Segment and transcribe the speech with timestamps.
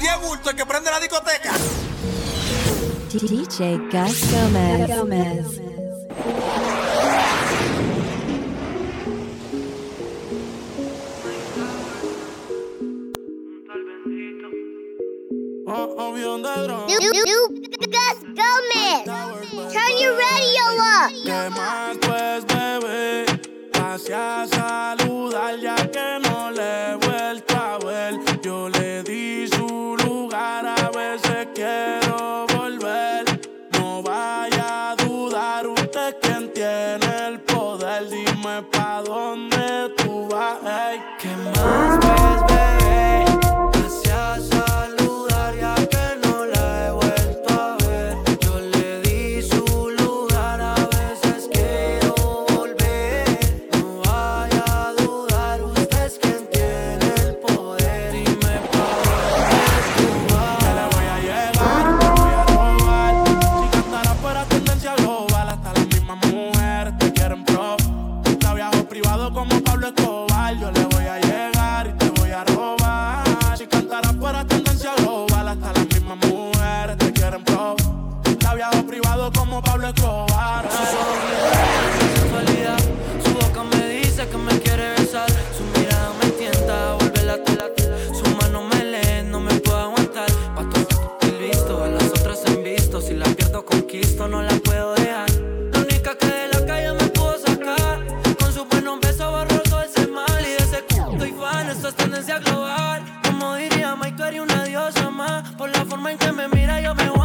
[0.00, 1.52] si es bulto el que prende la discoteca.
[3.12, 4.96] DJ Gas Gómez.
[4.96, 5.46] Gómez.
[17.90, 19.04] Gas Gómez.
[19.72, 21.10] Turn your radio up.
[21.24, 22.50] ¿Qué más pues,
[24.12, 28.14] a saludar ya que no le he vuelto a ver.
[28.42, 29.39] Yo le di
[104.20, 105.50] Tú eres una diosa más.
[105.52, 107.19] Por la forma en que me mira, yo me voy.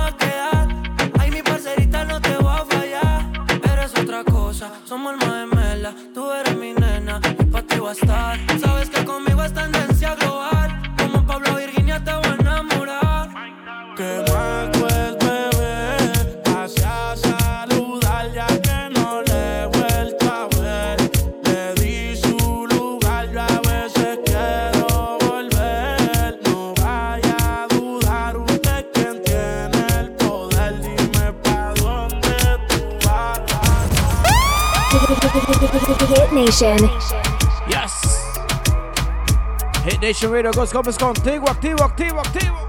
[40.35, 42.68] Radio Ghost Conference contigo, activo, activo, activo.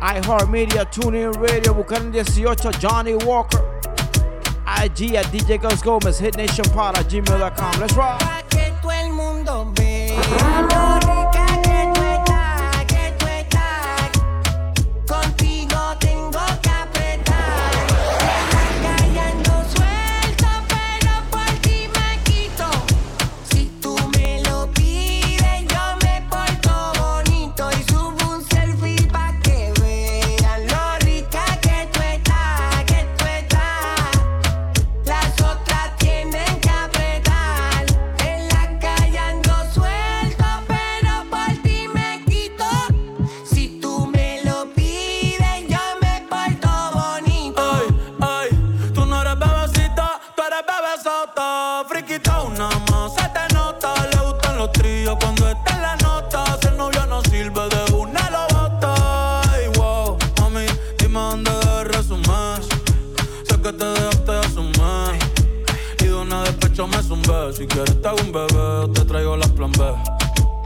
[0.00, 3.60] iHeart Media, TuneIn Radio, Buchanan 18, Johnny Walker.
[4.82, 7.80] IG at DJ Ghost Gomez, HitNationPod at gmail.com.
[7.80, 8.33] Let's rock.
[66.82, 67.52] me zumbé.
[67.56, 69.84] Si quieres te hago un bebé, te traigo las plan B.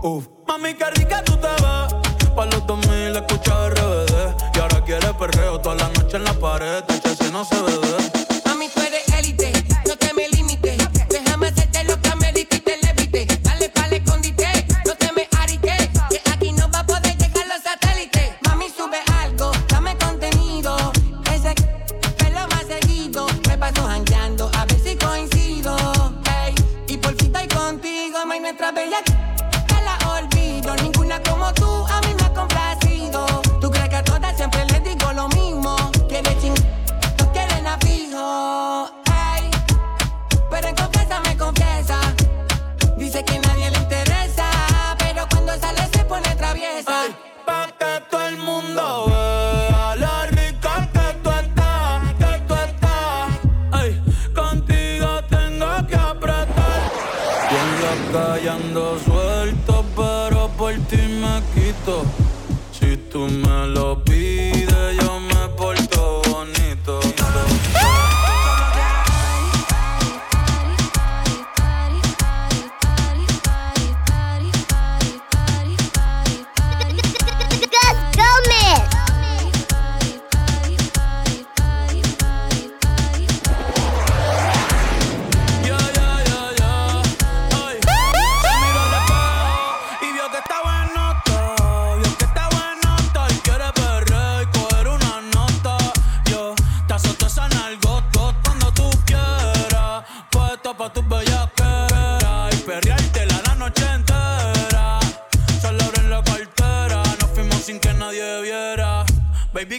[0.02, 0.26] Uf.
[0.46, 2.34] Mami, qué rica tú te ves.
[2.34, 4.34] Pa' los 2000 escucha RBD.
[4.54, 6.82] Y ahora quieres perreo toda la noche en la pared.
[6.84, 7.98] Tacha si no se bebe.
[8.46, 9.52] Mami, tú eres élite.
[9.86, 10.27] No te me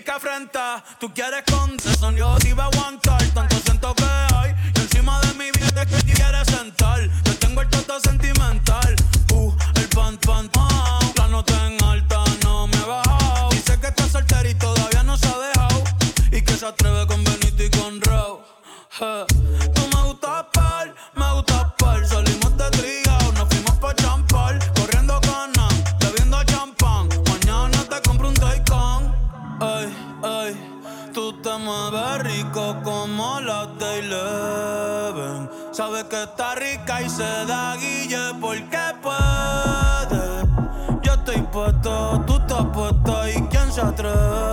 [0.09, 0.83] que afrenta.
[0.99, 1.77] Tú quieres con
[2.15, 3.18] your yo te iba a aguantar.
[38.49, 40.43] porque puede.
[41.03, 44.48] Yo estoy puesto, tú estás puesto y quién se atreve.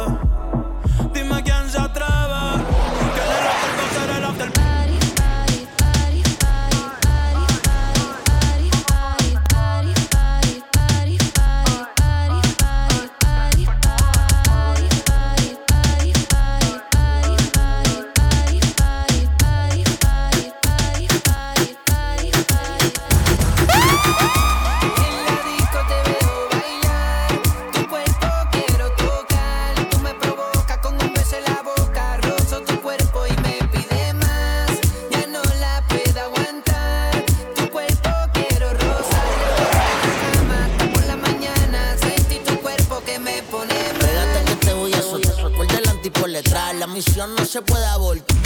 [47.66, 48.36] pueda abortar.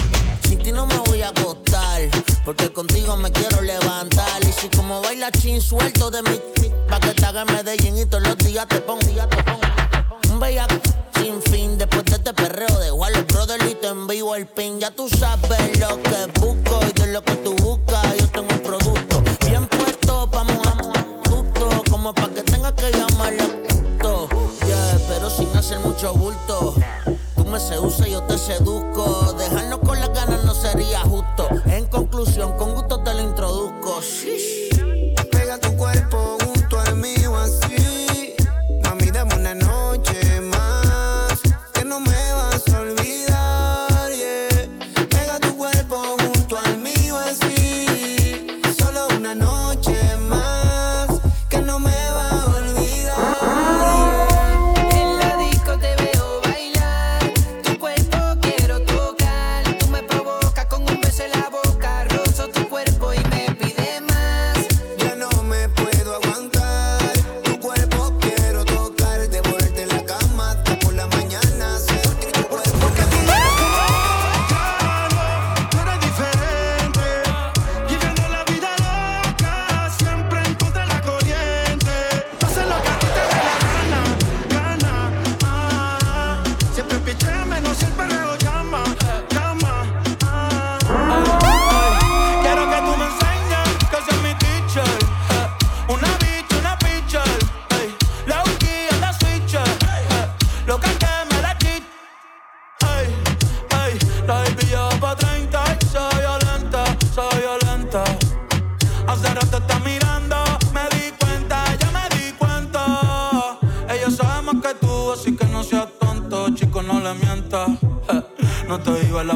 [0.49, 2.03] Sin ti no me voy a acostar,
[2.45, 4.43] porque contigo me quiero levantar.
[4.43, 6.41] Y si como baila chin, suelto de mi
[6.89, 9.61] pa' que te haga Medellín y todos los días te pongo, te pongo.
[10.33, 10.75] Un bellaco
[11.21, 14.81] sin fin, después de este perreo de Warner Brother y te envío el pin.
[14.81, 18.20] Ya tú sabes lo que busco y de lo que tú buscas.
[27.51, 29.33] me seduce, yo te seduzco.
[29.33, 31.01] Dejarnos con las ganas no sería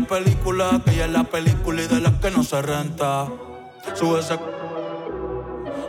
[0.00, 3.28] la película, que ella es la película y de las que no se renta.
[3.94, 4.38] Sube ese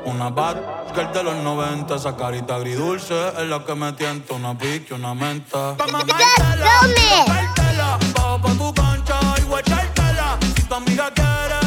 [0.06, 0.58] una bad
[0.94, 5.16] girl de los 90, esa carita agridulce es la que me tienta, una pique, una
[5.16, 5.76] menta.
[5.76, 6.78] Pa' mamártela,
[8.14, 11.65] pa' tu cancha y guachártela, si tu amiga quiere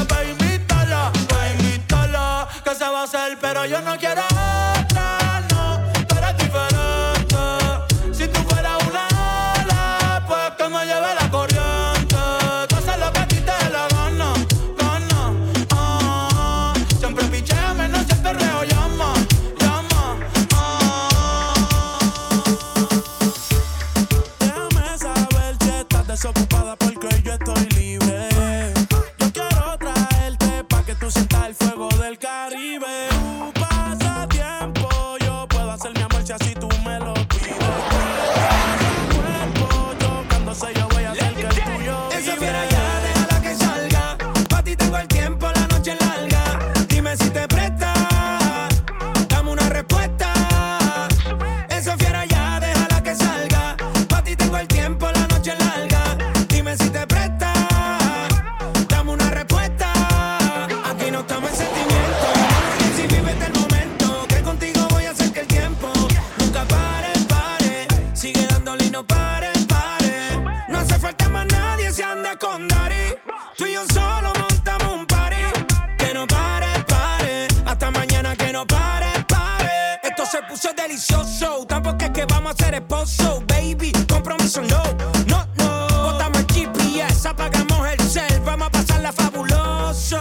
[80.38, 81.66] Se puso delicioso.
[81.66, 83.90] Tampoco es que vamos a ser esposo, baby.
[84.08, 84.82] Compromiso no,
[85.26, 86.02] no, no.
[86.04, 88.40] Botamos el GPS, apagamos el cel.
[88.44, 90.16] Vamos a pasarla fabuloso.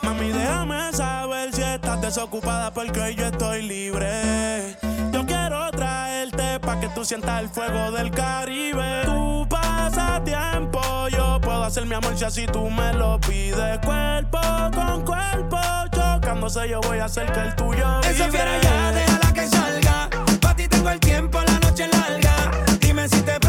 [0.00, 4.78] Mami, déjame saber si estás desocupada porque yo estoy libre.
[5.12, 9.02] Yo quiero traerte pa' que tú sientas el fuego del Caribe.
[9.04, 13.78] Tu pasatiempo, yo puedo hacer mi amor si tú me lo pides.
[13.84, 14.40] Cuerpo
[14.74, 15.58] con cuerpo,
[16.22, 20.08] chocándose yo voy a hacer que el tuyo Esa fiera ya, déjala que salga.
[20.40, 22.34] Pa' ti tengo el tiempo, la noche larga.
[22.80, 23.40] Dime si te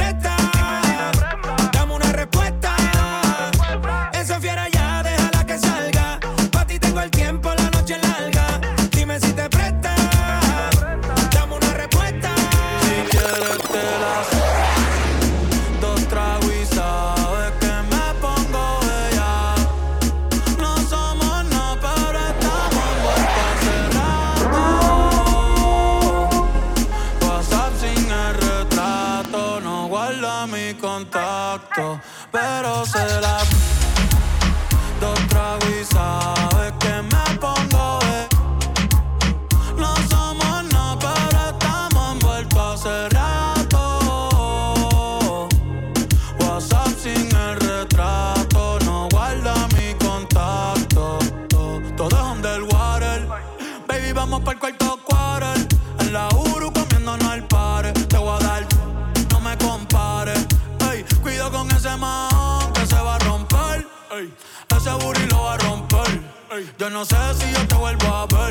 [66.84, 68.43] yo no sé si yo te vuelvo a ver.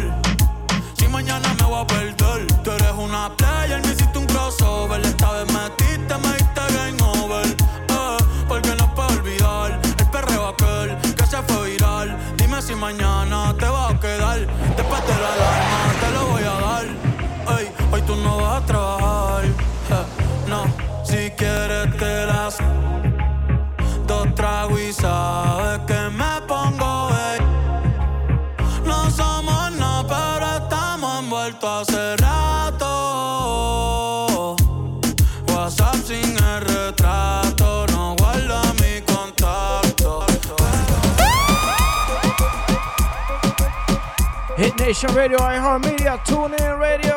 [44.93, 47.17] Nation Radio, iHeartMedia, TuneIn Radio.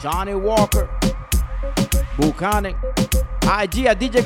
[0.00, 0.88] Johnny Walker,
[2.16, 2.76] Buchanan,
[3.42, 4.22] IG a DJ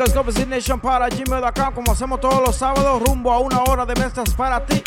[0.46, 4.60] Nation para gmail.com, como hacemos todos los sábados, rumbo a una hora de mezclas para
[4.66, 4.82] ti.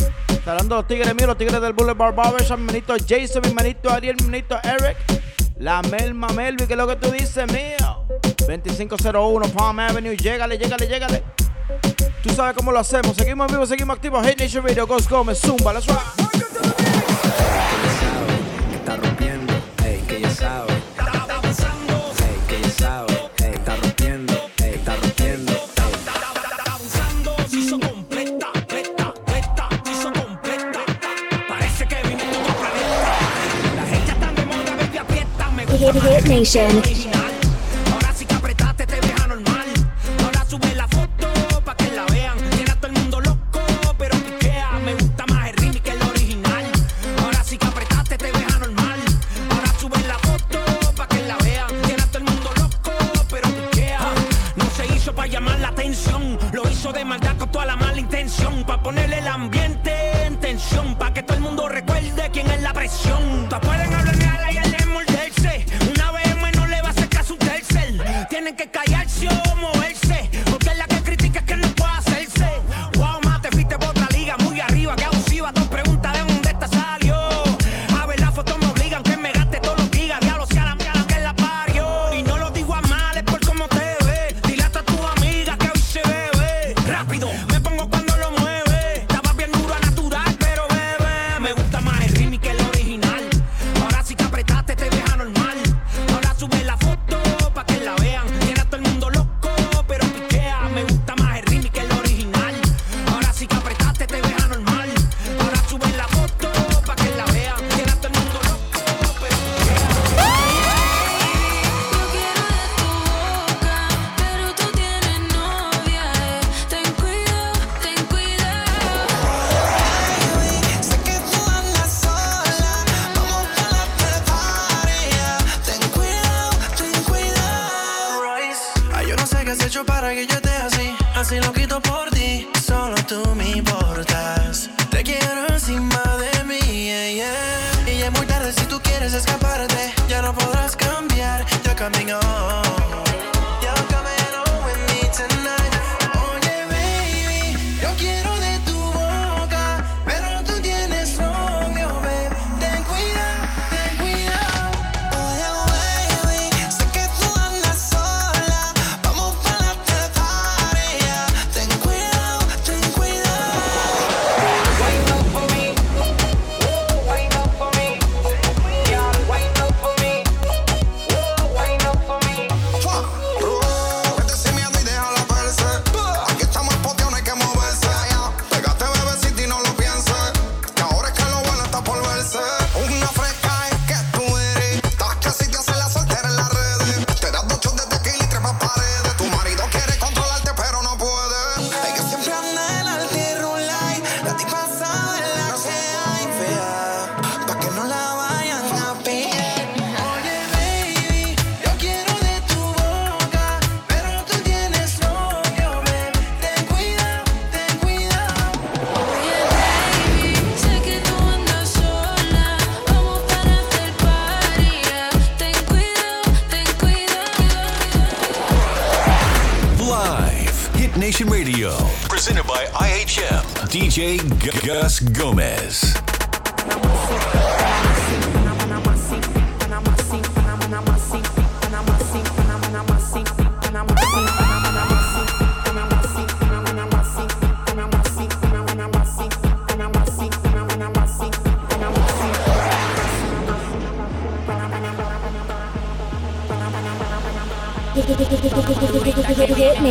[0.46, 4.16] Hablando los tigres míos, los tigres del Boulevard Barbershop, mi manito Jason, mi manito Ariel,
[4.18, 4.98] mi manito Eric,
[5.58, 8.06] la Melma Melvi, que es lo que tú dices, mío.
[8.48, 11.24] 2501 Palm Avenue, llégale, llégale, llégale.
[12.22, 13.16] Tú sabes cómo lo hacemos.
[13.18, 14.24] Seguimos en vivo, seguimos activos.
[14.28, 16.23] Hit Nation Radio, Ghost Gómez, Zumba, let's rock.
[37.92, 39.68] Ahora sí que apretaste, te deja normal.
[40.24, 41.28] Ahora sube la foto
[41.64, 42.36] pa' que la vean.
[42.50, 43.62] Tiene a todo el mundo loco,
[44.00, 44.72] pero piquea.
[44.84, 46.66] Me gusta más el remix que el original.
[47.24, 49.00] Ahora sí que apretaste, te deja normal.
[49.52, 50.60] Ahora sube la foto
[50.96, 51.68] pa' que la vean.
[51.84, 52.92] Tiene a todo el mundo loco,
[53.30, 54.00] pero piquea.
[54.56, 56.40] No se hizo pa' llamar la atención.
[56.54, 58.64] Lo hizo de maldad con toda la mala intención.
[58.66, 59.94] Pa' ponerle el ambiente
[60.26, 60.96] en tensión.
[60.96, 63.48] Pa' que todo el mundo recuerde quién es la presión.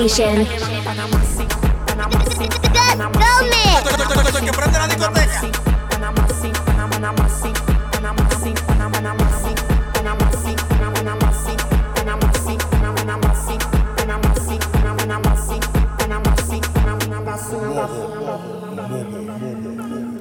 [0.02, 0.44] Nation.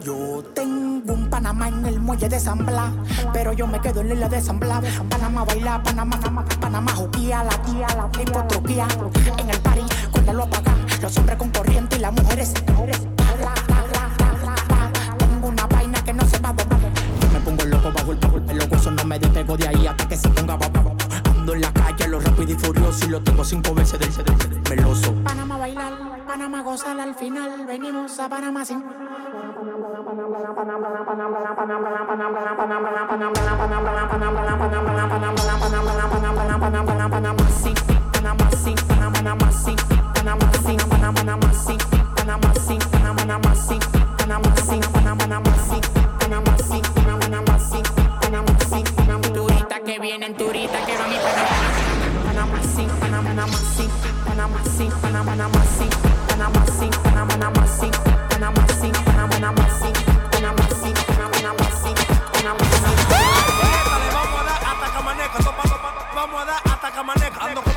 [0.03, 2.91] Yo tengo un panamá en el muelle de San Blas
[3.41, 4.83] pero yo me quedo en la isla de San Blas.
[5.09, 6.19] Panamá baila, Panamá,
[6.59, 7.59] Panamá la tía, la
[8.21, 8.87] hipotropía.
[9.39, 12.53] En el party, cuando lo apagan, los hombres con corriente y las mujeres.
[12.53, 12.85] Tengo
[15.47, 16.79] una vaina que no se va a doblar.
[17.19, 19.87] Yo me pongo loco bajo el bajo el loco, eso no me despego de ahí
[19.87, 20.95] hasta que se ponga babado.
[21.31, 24.11] Ando en la calle, lo rápido y furioso y lo tengo cinco veces del
[24.69, 25.15] veloso.
[25.23, 25.93] Panamá bailar,
[26.27, 28.83] Panamá gozar, al final venimos a Panamá sin.
[52.25, 53.31] Panamá, sí, Panamá,
[55.25, 57.89] Panamá, sí, Panamá, sí, Panamá, sí,
[58.29, 58.91] Panamá, sí,
[59.31, 60.10] Panamá, sí.
[66.15, 67.70] Vamos a dar hasta que amanezca.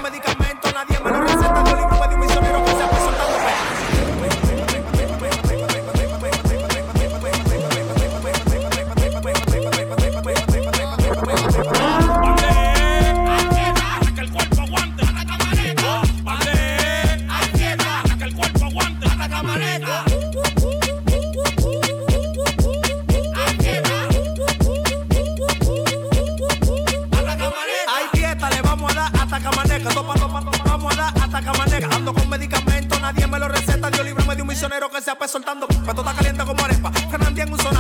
[31.91, 33.91] Ando con medicamento, nadie me lo receta.
[33.91, 35.67] Dios libre me de un misionero que se ape soltando.
[35.85, 36.91] Cuando está caliente como arepa.
[37.11, 37.74] Fernández en un sonido.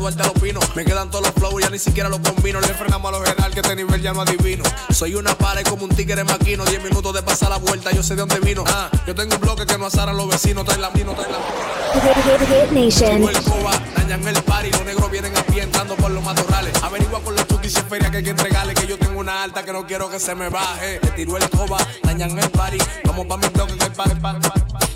[0.00, 0.60] Duarte lo opino.
[0.74, 2.58] Me quedan todos los flows, ya ni siquiera los combino.
[2.58, 4.64] Le frenamos a los general que este nivel ya no adivino.
[4.88, 6.64] Soy una pared como un tigre maquino.
[6.64, 8.64] 10 minutos de pasar la vuelta, yo sé de dónde vino.
[8.66, 10.64] Ah, yo tengo un bloque que no azara a los vecinos.
[10.64, 13.28] Traen la mino, traen la Nation.
[13.28, 14.70] el coba, dañan el party.
[14.70, 16.82] Los negros vienen a pie entrando por los matorrales.
[16.82, 18.72] Averigua con los chukis y feria que hay que entregarle.
[18.72, 20.98] Que yo tengo una alta que no quiero que se me baje.
[21.00, 22.78] Te tiro el coba, dañan el party.
[23.04, 24.40] Vamos pa' mi bloque que hay pa'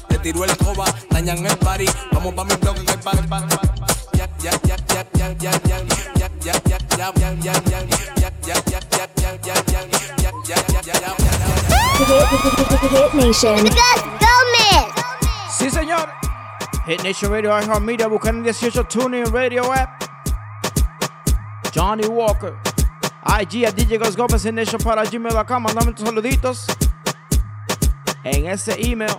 [0.09, 1.85] Te tiro el coba, dañan el party.
[2.11, 3.74] Vamos pa' mi bloque que hay pa'
[12.91, 13.57] Hit Nation.
[15.51, 16.11] Sí, señor.
[16.87, 20.05] Hit Nation Radio, iHeart Media, buscan 18 Tuning Radio App.
[21.75, 22.55] Johnny Walker.
[23.41, 25.63] IG a DJ Gus Gómez en Nation para gmail.com.
[25.63, 26.67] Mandame tus saluditos
[28.25, 29.17] en ese email.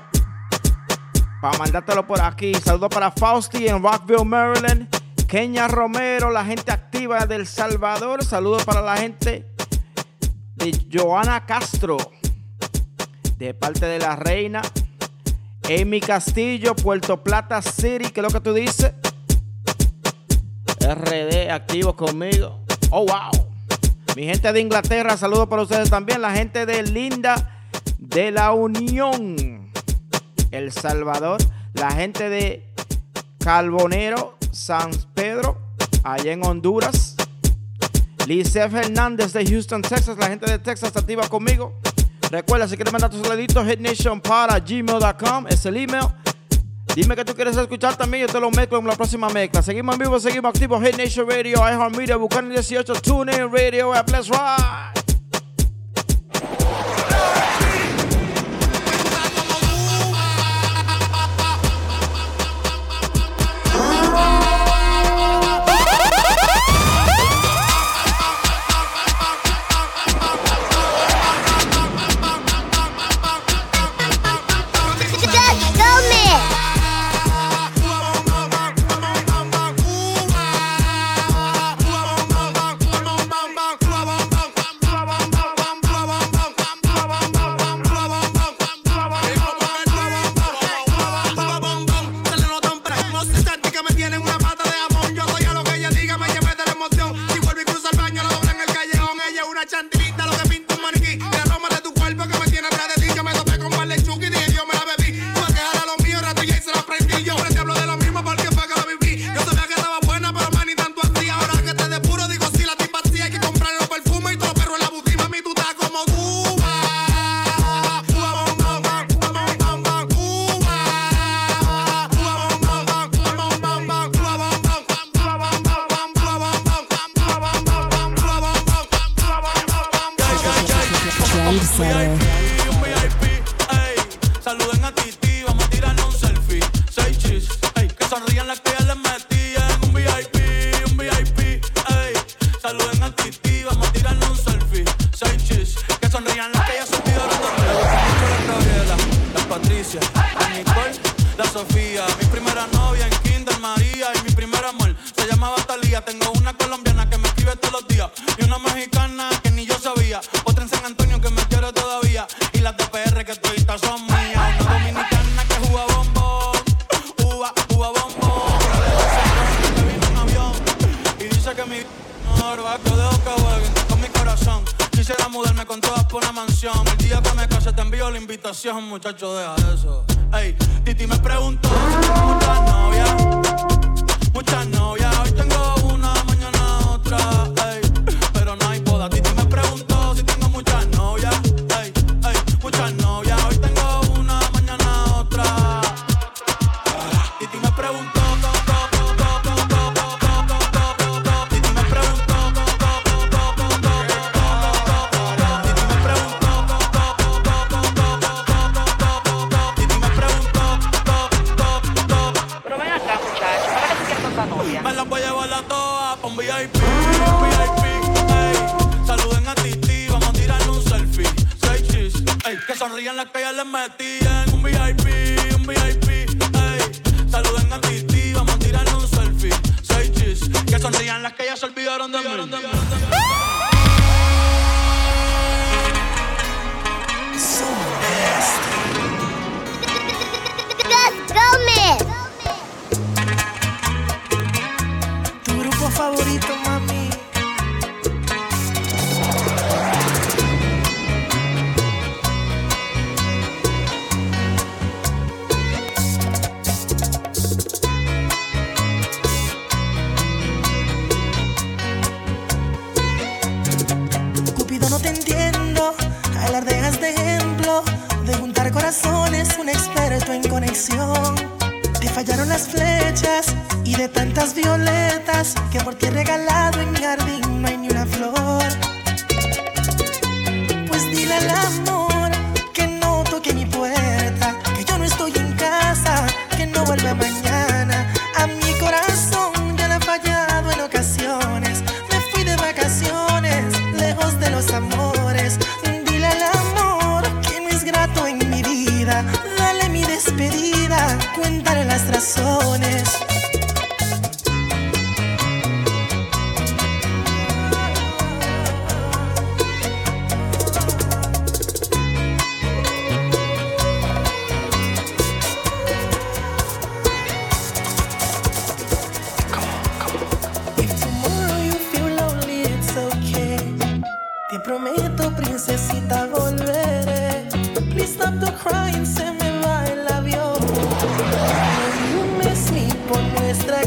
[1.42, 2.54] Para mandártelo por aquí.
[2.54, 5.05] Saludos para Fausti en Rockville, Maryland.
[5.28, 8.24] Kenia Romero, la gente activa del Salvador.
[8.24, 9.46] Saludos para la gente
[10.56, 11.98] de Joana Castro,
[13.38, 14.62] de parte de la reina.
[15.64, 18.94] Amy Castillo, Puerto Plata City, ¿qué es lo que tú dices?
[20.80, 22.64] RD activo conmigo.
[22.92, 23.32] Oh, wow.
[24.16, 26.22] Mi gente de Inglaterra, saludos para ustedes también.
[26.22, 27.64] La gente de Linda
[27.98, 29.72] de la Unión,
[30.52, 31.40] El Salvador.
[31.74, 32.64] La gente de
[33.40, 35.58] Carbonero, San Pedro,
[36.04, 37.16] allá en Honduras.
[38.26, 40.18] Lice Fernández de Houston, Texas.
[40.18, 41.74] La gente de Texas está activa conmigo.
[42.32, 46.08] Recuerda, si quieres mandar tus saluditos, hitnation para gmail.com es el email.
[46.96, 49.62] Dime que tú quieres escuchar también, yo te lo mezclo en la próxima mezcla.
[49.62, 50.82] Seguimos en vivo, seguimos activos.
[50.82, 55.05] Hit Nation Radio, iHeartMedia, Bucana 18, TuneIn Radio, App, let's ride.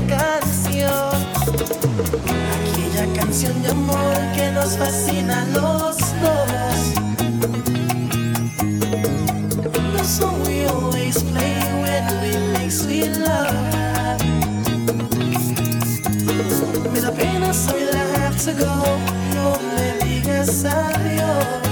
[0.06, 1.12] canción,
[2.58, 6.48] aquella canción de amor que nos fascina los dos.
[9.94, 13.54] That's so what we always play when we make sweet love.
[16.92, 18.74] Me da pena soy la have to go,
[19.34, 21.67] no me digas adiós.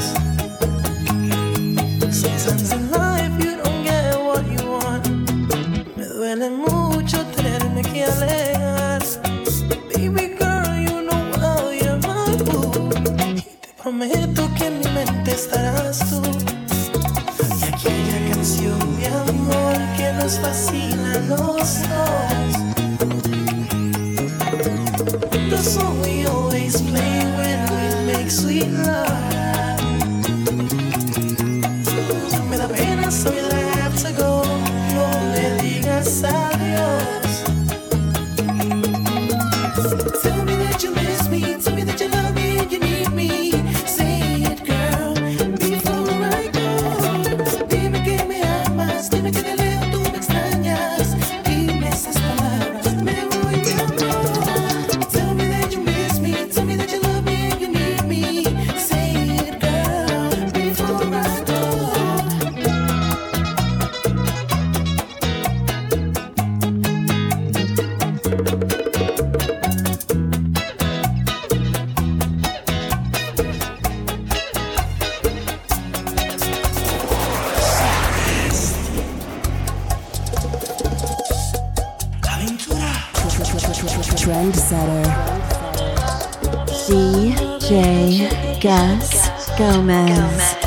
[86.86, 90.06] DJ Gus Gomez.
[90.06, 90.65] Gomez.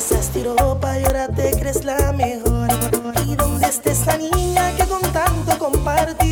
[0.00, 2.68] fuerzas tiró y ahora te crees la mejor.
[3.26, 6.30] ¿Y dónde está esa niña que con tanto compartí?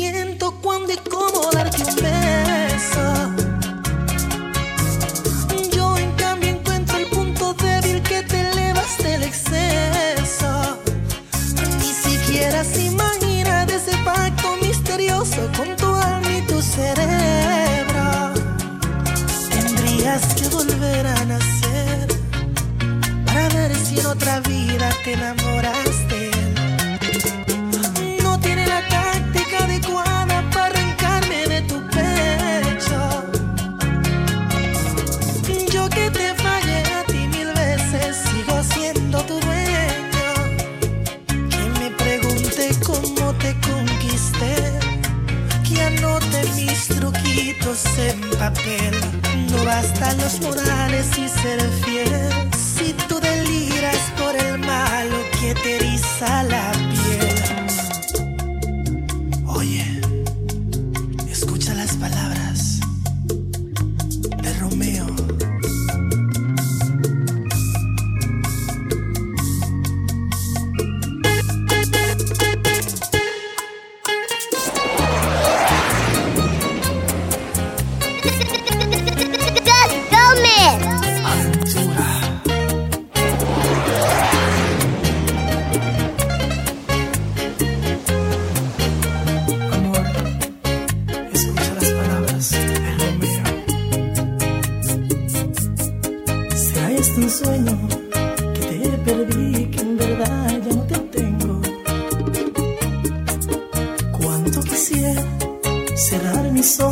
[0.00, 2.19] sentimiento, cuándo y cómo darte un beso.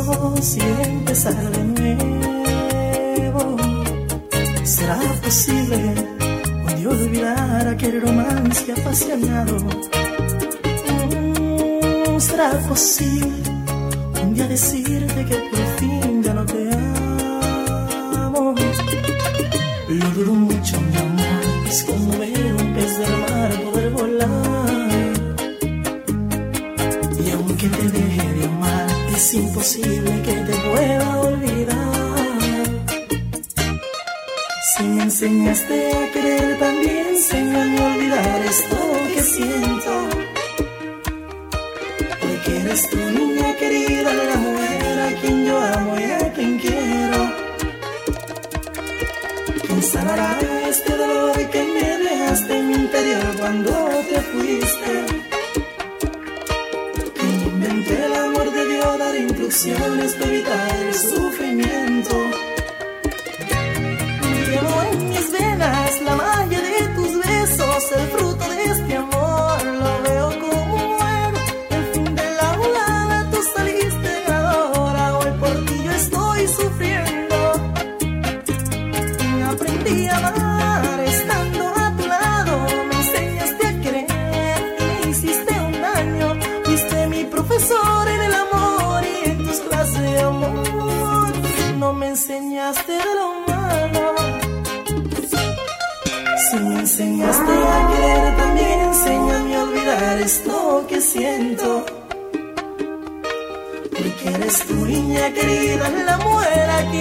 [0.07, 1.95] ojos y empezar de
[3.25, 3.57] nuevo.
[4.63, 5.93] ¿Será posible
[6.67, 9.57] un día olvidar aquel romance apasionado?
[10.87, 13.33] Mm, ¿Será posible
[14.21, 15.37] un día decirte que
[29.59, 29.98] imposible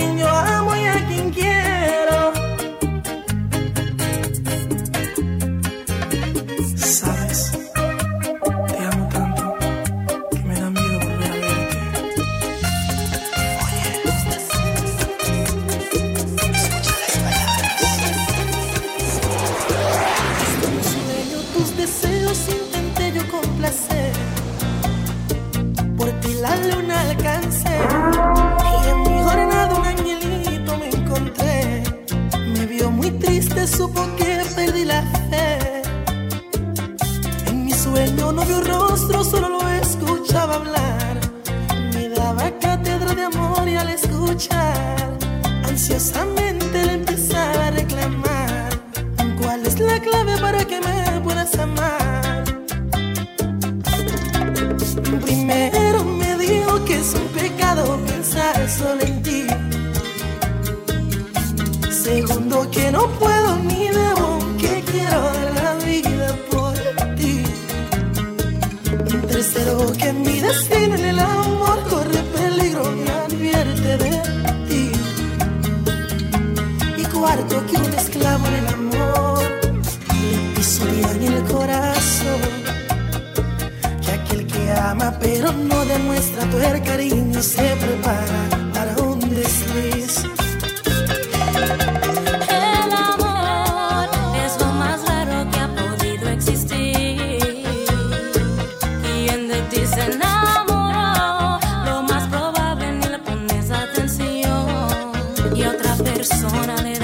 [0.07, 0.38] mujer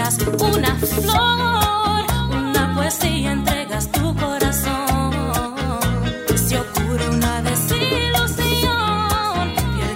[0.04, 5.12] una flor, una poesía, entregas tu corazón.
[6.36, 7.94] Si ocurre una desilusión,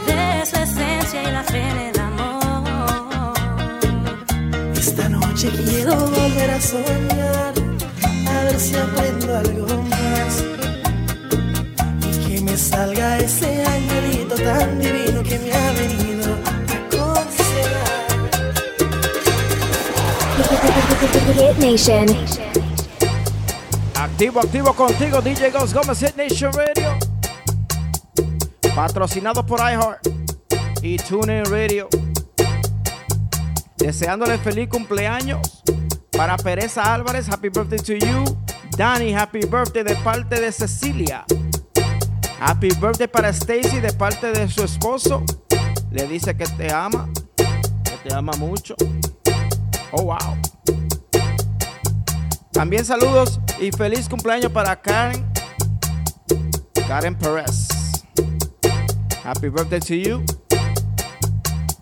[0.06, 3.34] pierdes la esencia y la fe en el amor.
[4.78, 7.52] Esta noche quiero volver a soñar,
[8.28, 10.42] a ver si aprendo algo más.
[12.06, 14.97] Y que me salga ese angelito tan divino
[21.34, 22.06] Hit Nation.
[23.94, 26.98] Activo, activo contigo, DJ Ghost Gómez Hit Nation Radio.
[28.74, 30.06] Patrocinado por iHeart
[30.82, 31.88] y TuneIn Radio.
[33.76, 35.62] Deseándole feliz cumpleaños
[36.12, 37.28] para Pereza Álvarez.
[37.28, 38.24] Happy birthday to you.
[38.76, 41.24] Dani, happy birthday de parte de Cecilia.
[42.40, 45.24] Happy birthday para Stacy de parte de su esposo.
[45.90, 48.74] Le dice que te ama, que te ama mucho.
[49.90, 50.47] Oh, wow.
[52.58, 55.24] También saludos y feliz cumpleaños para Karen.
[56.88, 57.68] Karen Perez.
[59.22, 60.24] Happy birthday to you.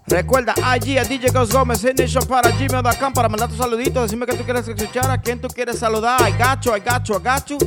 [0.07, 4.37] Recuerda allí a DJ Ghost Gómez Nation para gmail.com para mandar tus saluditos, decirme que
[4.37, 6.20] tú quieres escuchar, a quién tú quieres saludar.
[6.20, 7.59] I got you, I got you.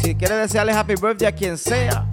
[0.00, 2.08] Si quieres desearle happy birthday a quien sea,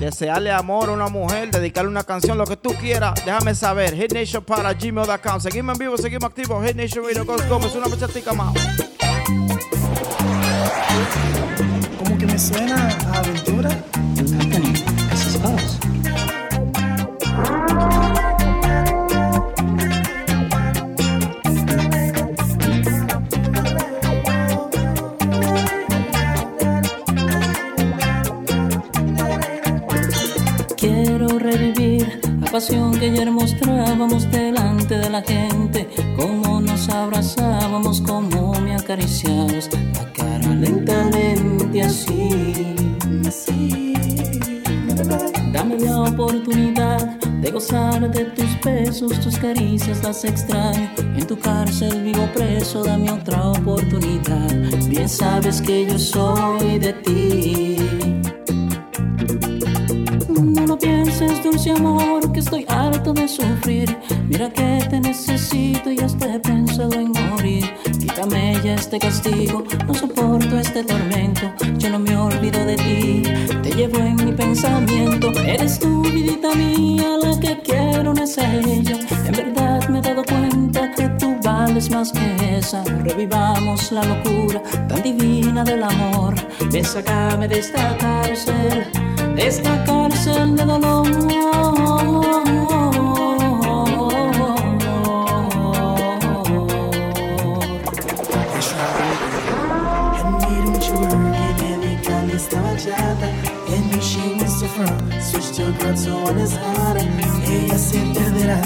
[0.00, 3.94] desearle amor a una mujer, dedicarle una canción, lo que tú quieras, déjame saber.
[3.94, 5.38] Hit Nation para gmail.com.
[5.38, 6.66] Seguimos en vivo, seguimos activos.
[6.66, 8.54] Hit Nation Radio Ghost Gómez, una bachatica más.
[11.98, 12.76] Como que me suena
[13.12, 13.70] a aventura.
[30.76, 38.52] Quiero revivir la pasión que ayer mostrábamos delante de la gente, cómo nos abrazábamos, cómo
[38.60, 42.74] me acariciabas la cara lentamente así.
[43.26, 43.94] así.
[45.52, 50.88] Dame la oportunidad de gozar de tus besos, tus caricias, las extraño.
[50.98, 54.54] En tu cárcel vivo preso, dame otra oportunidad.
[54.88, 57.65] Bien sabes que yo soy de ti.
[61.18, 63.96] Pienses, dulce amor, que estoy harto de sufrir.
[64.28, 67.64] Mira que te necesito y hasta he pensado en morir.
[67.98, 71.50] Quítame ya este castigo, no soporto este tormento.
[71.78, 73.22] Yo no me olvido de ti,
[73.62, 75.32] te llevo en mi pensamiento.
[75.40, 78.98] Eres tú, vidita mía, la que quiero, no es ella.
[79.24, 82.84] En verdad me he dado cuenta que tú vales más que esa.
[83.04, 86.34] Revivamos la locura tan divina del amor.
[86.70, 88.86] Ven, sácame de esta cárcel,
[89.38, 91.06] esta cárcel de dolor.
[105.20, 107.00] Switched to girl so on is harder
[107.48, 108.60] Ella se perderá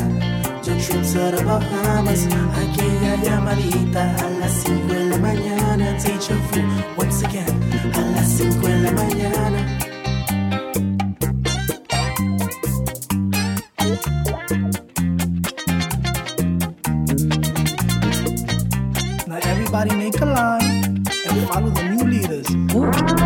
[0.64, 5.96] Yo trips a the Bahamas Aquella llamadita a las 5 de la mañana.
[5.98, 6.64] Teacher fool
[6.96, 9.89] once again A las 5 de la mañana
[22.50, 23.19] Ooh.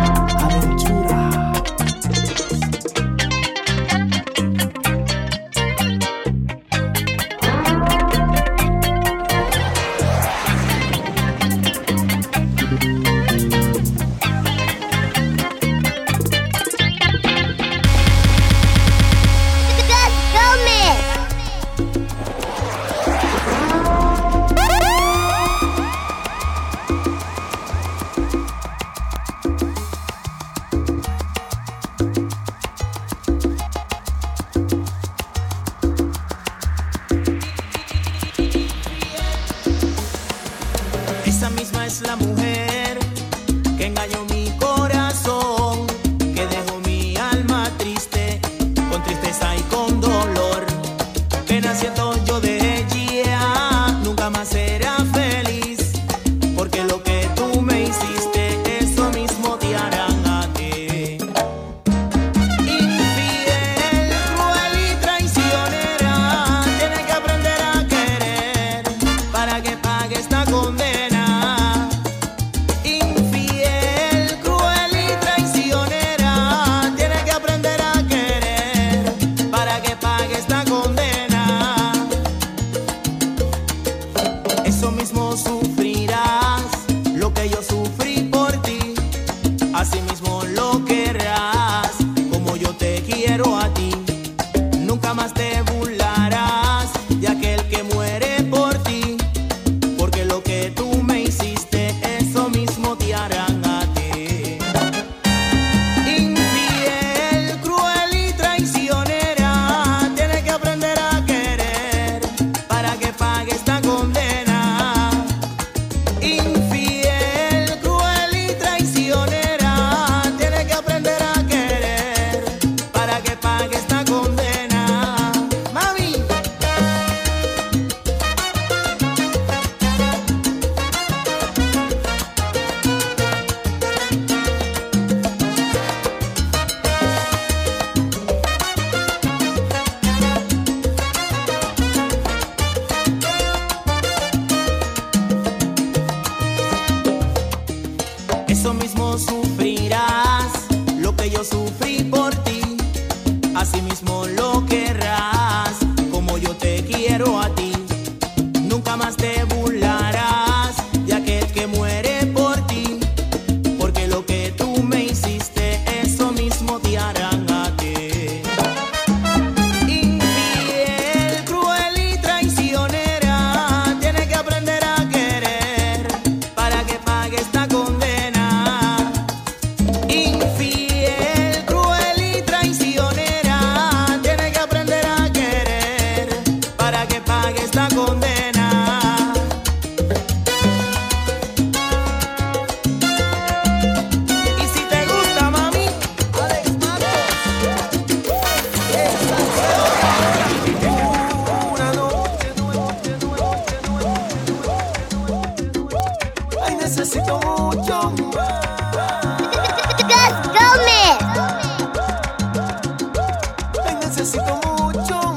[214.17, 215.35] necesito mucho.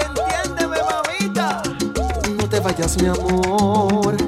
[0.00, 1.62] Entiéndeme, mamita.
[2.36, 4.25] No te vayas, mi amor.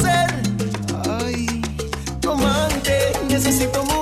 [0.00, 0.30] hacer.
[1.20, 1.62] Ay,
[2.24, 3.99] comante, necesito mucho.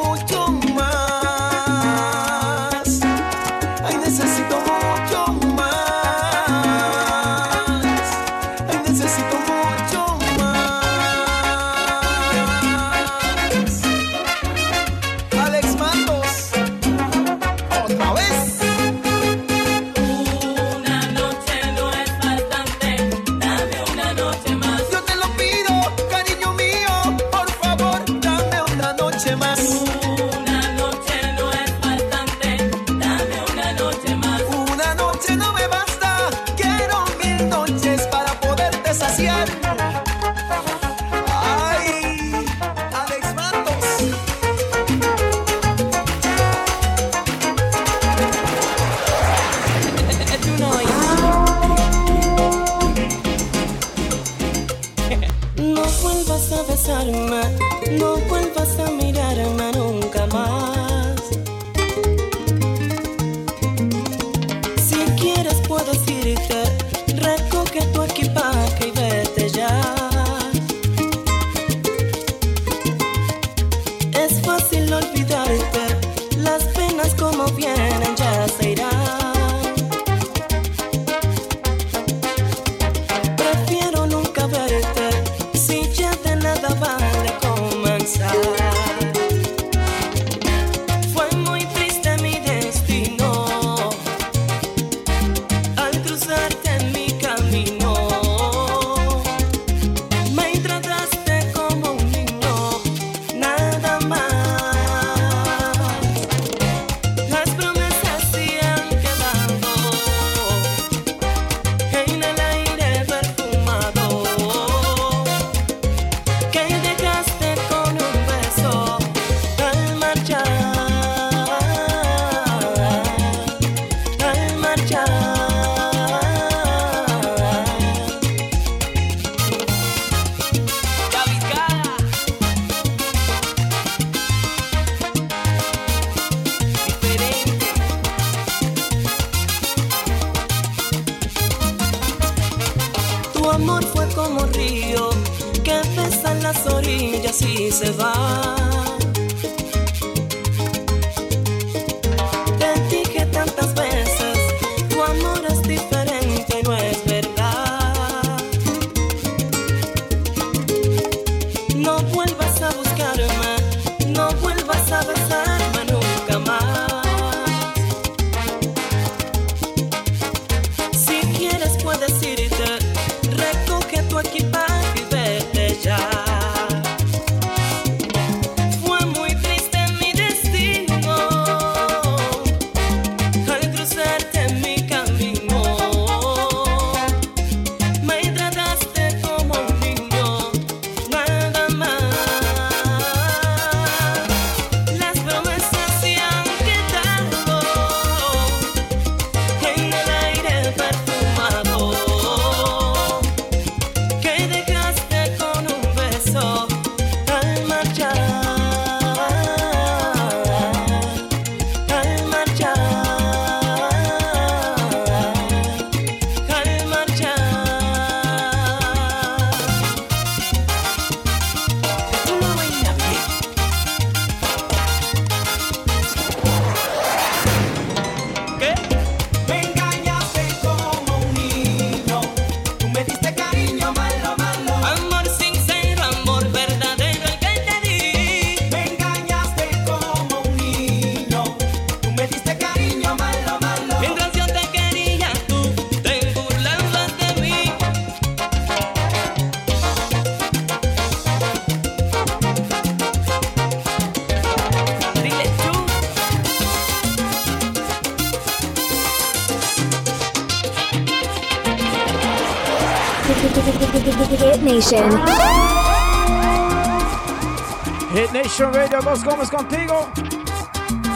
[268.15, 270.09] Hit Nation Radio, Dos Gómez contigo.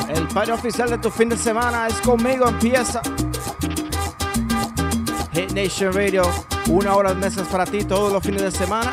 [0.09, 3.01] El party oficial de tu fin de semana es conmigo, empieza.
[5.33, 6.23] Hit Nation Radio,
[6.69, 8.93] una hora de mesas para ti todos los fines de semana.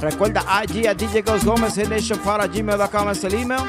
[0.00, 3.62] Recuerda IG a DJ Ghost Gómez, Hit Nation para gmail.com es el email.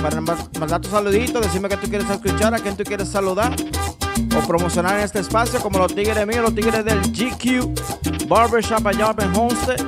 [0.00, 3.54] Para ma- mandar tu saludito, decirme que tú quieres escuchar, a quien tú quieres saludar.
[4.34, 7.97] O promocionar en este espacio como los tigres míos, los tigres del GQ
[8.28, 9.80] Barbershop allá en Homestead.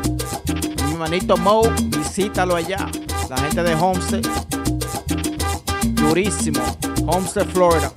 [0.87, 2.89] Mi manito Mo, visítalo allá.
[3.29, 4.23] La gente de Homestead.
[5.85, 6.61] Durísimo.
[7.07, 7.93] Homestead, Florida.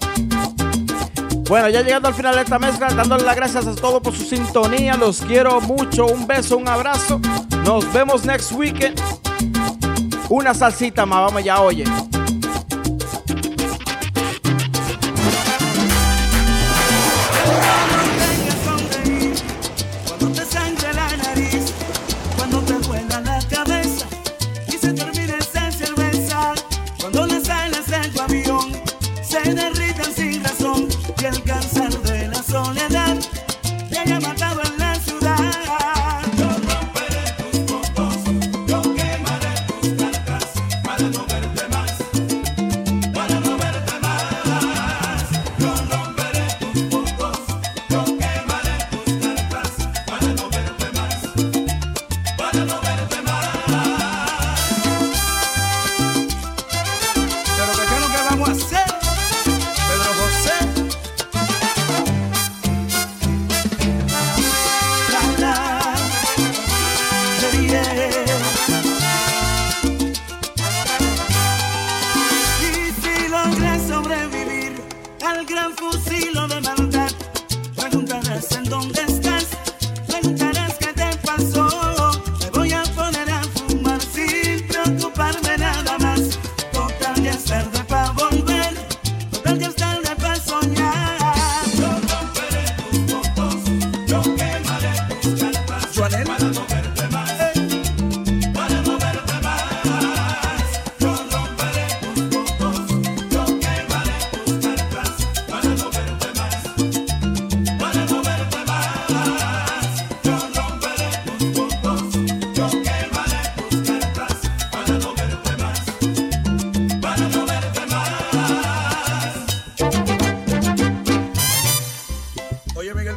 [1.48, 4.24] Bueno, ya llegando al final de esta mezcla, dándole las gracias a todos por su
[4.24, 4.98] sintonía.
[4.98, 6.08] Los quiero mucho.
[6.08, 7.22] Un beso, un abrazo.
[7.64, 9.00] Nos vemos next weekend.
[10.30, 11.86] Una salsita más, vamos ya, oye.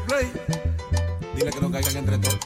[0.07, 0.31] Play,
[1.35, 2.39] dile que no caigan entre todos.